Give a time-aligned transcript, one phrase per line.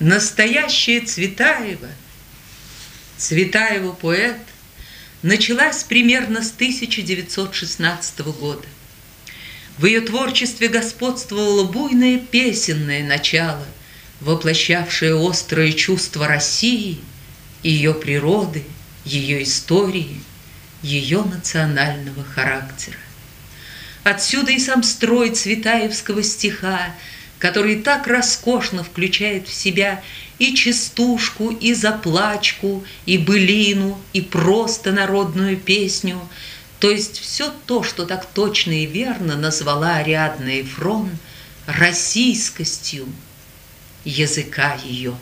[0.00, 1.88] Настоящая Цветаева,
[3.16, 4.40] Цветаева поэт,
[5.22, 8.66] началась примерно с 1916 года.
[9.78, 13.64] В ее творчестве господствовало буйное песенное начало,
[14.20, 17.00] воплощавшее острое чувство России,
[17.62, 18.64] ее природы,
[19.04, 20.20] ее истории,
[20.82, 22.98] ее национального характера.
[24.02, 26.94] Отсюда и сам строй цветаевского стиха,
[27.44, 30.02] который так роскошно включает в себя
[30.38, 36.26] и частушку, и заплачку, и былину, и просто народную песню,
[36.80, 41.10] то есть все то, что так точно и верно назвала Ариадна Эфрон
[41.66, 43.06] российскостью
[44.06, 45.14] языка ее.